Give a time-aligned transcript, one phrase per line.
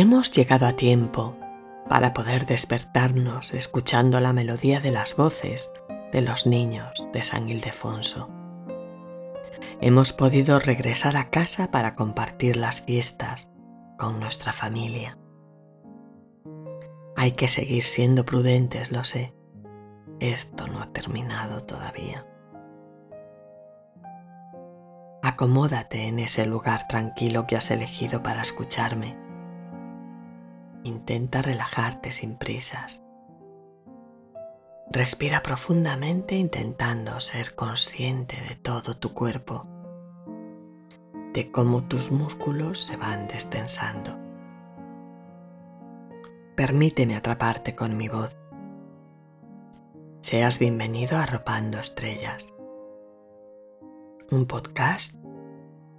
[0.00, 1.36] Hemos llegado a tiempo
[1.88, 5.72] para poder despertarnos escuchando la melodía de las voces
[6.12, 8.30] de los niños de San Ildefonso.
[9.80, 13.50] Hemos podido regresar a casa para compartir las fiestas
[13.98, 15.18] con nuestra familia.
[17.16, 19.34] Hay que seguir siendo prudentes, lo sé.
[20.20, 22.24] Esto no ha terminado todavía.
[25.24, 29.27] Acomódate en ese lugar tranquilo que has elegido para escucharme.
[30.84, 33.02] Intenta relajarte sin prisas.
[34.90, 39.66] Respira profundamente intentando ser consciente de todo tu cuerpo,
[41.34, 44.16] de cómo tus músculos se van destensando.
[46.56, 48.36] Permíteme atraparte con mi voz.
[50.20, 52.54] Seas bienvenido a Arropando Estrellas,
[54.30, 55.16] un podcast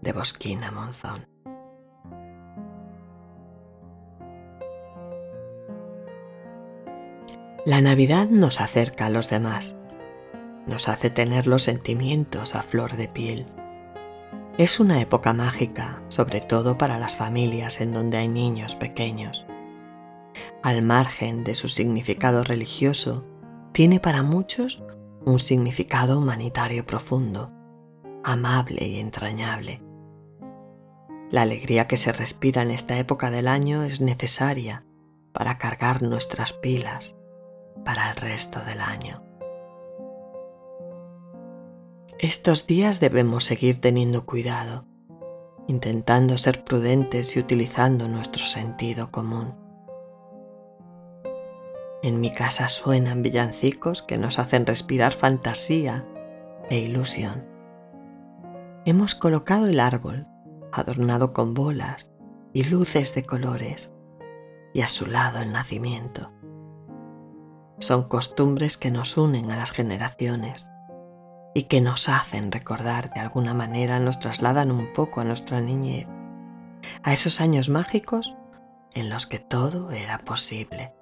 [0.00, 1.39] de Bosquina Monzón.
[7.66, 9.76] La Navidad nos acerca a los demás,
[10.66, 13.44] nos hace tener los sentimientos a flor de piel.
[14.56, 19.44] Es una época mágica, sobre todo para las familias en donde hay niños pequeños.
[20.62, 23.26] Al margen de su significado religioso,
[23.72, 24.82] tiene para muchos
[25.26, 27.52] un significado humanitario profundo,
[28.24, 29.82] amable y entrañable.
[31.30, 34.86] La alegría que se respira en esta época del año es necesaria
[35.32, 37.19] para cargar nuestras pilas
[37.84, 39.22] para el resto del año.
[42.18, 44.84] Estos días debemos seguir teniendo cuidado,
[45.68, 49.54] intentando ser prudentes y utilizando nuestro sentido común.
[52.02, 56.06] En mi casa suenan villancicos que nos hacen respirar fantasía
[56.68, 57.46] e ilusión.
[58.86, 60.26] Hemos colocado el árbol,
[60.72, 62.10] adornado con bolas
[62.52, 63.92] y luces de colores,
[64.72, 66.32] y a su lado el nacimiento.
[67.80, 70.70] Son costumbres que nos unen a las generaciones
[71.54, 76.06] y que nos hacen recordar de alguna manera, nos trasladan un poco a nuestra niñez,
[77.02, 78.36] a esos años mágicos
[78.92, 80.92] en los que todo era posible.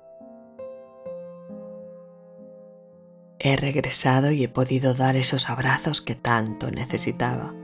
[3.40, 7.54] He regresado y he podido dar esos abrazos que tanto necesitaba.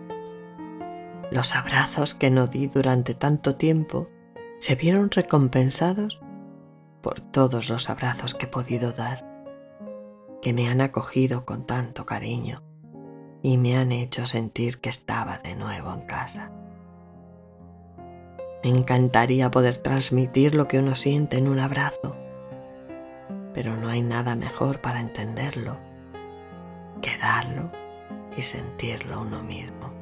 [1.30, 4.08] Los abrazos que no di durante tanto tiempo
[4.58, 6.20] se vieron recompensados
[7.04, 9.26] por todos los abrazos que he podido dar,
[10.40, 12.62] que me han acogido con tanto cariño
[13.42, 16.50] y me han hecho sentir que estaba de nuevo en casa.
[18.62, 22.16] Me encantaría poder transmitir lo que uno siente en un abrazo,
[23.52, 25.76] pero no hay nada mejor para entenderlo
[27.02, 27.70] que darlo
[28.34, 29.92] y sentirlo uno mismo.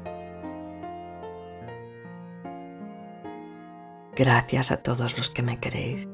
[4.15, 6.07] Gracias a todos los que me queréis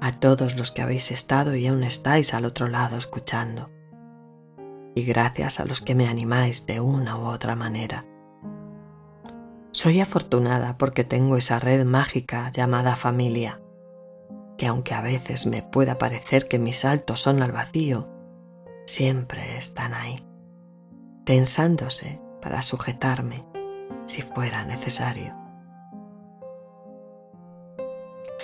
[0.00, 3.70] a todos los que habéis estado y aún estáis al otro lado escuchando.
[4.94, 8.06] Y gracias a los que me animáis de una u otra manera.
[9.72, 13.60] Soy afortunada porque tengo esa red mágica llamada familia,
[14.58, 18.08] que aunque a veces me pueda parecer que mis saltos son al vacío,
[18.86, 20.16] siempre están ahí,
[21.24, 23.46] tensándose para sujetarme
[24.06, 25.39] si fuera necesario.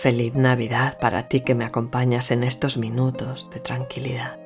[0.07, 4.39] Feliz Navidad para ti que me acompañas en estos minutos de tranquilidad.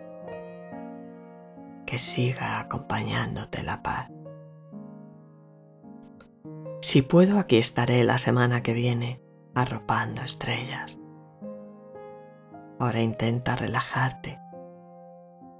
[1.84, 4.08] Que siga acompañándote la paz.
[6.80, 9.20] Si puedo, aquí estaré la semana que viene
[9.54, 10.98] arropando estrellas.
[12.78, 14.40] Ahora intenta relajarte.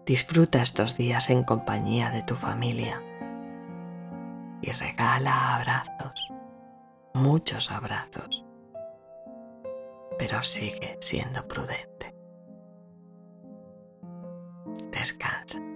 [0.07, 3.03] Disfruta estos días en compañía de tu familia
[4.63, 6.33] y regala abrazos,
[7.13, 8.47] muchos abrazos
[10.21, 12.15] pero sigue siendo prudente.
[14.91, 15.70] Descansa.